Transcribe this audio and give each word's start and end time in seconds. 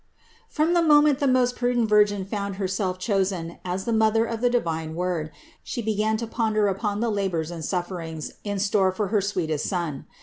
513. 0.49 0.49
From 0.49 0.73
the 0.73 0.81
moment 0.95 1.19
the 1.19 1.27
most 1.27 1.55
prudent 1.55 1.87
Virgin 1.87 2.25
found 2.25 2.55
Herself 2.55 2.97
chosen 2.97 3.59
as 3.63 3.85
the 3.85 3.93
Mother 3.93 4.25
of 4.25 4.41
the 4.41 4.49
divine 4.49 4.95
Word, 4.95 5.29
She 5.61 5.83
be 5.83 5.93
gan 5.93 6.17
to 6.17 6.25
ponder 6.25 6.67
upon 6.67 7.01
the 7.01 7.11
labors 7.11 7.51
and 7.51 7.63
sufferings 7.63 8.33
in 8.43 8.57
store 8.57 8.91
for 8.91 9.09
her 9.09 9.21
sweetest 9.21 9.67
Son. 9.67 10.07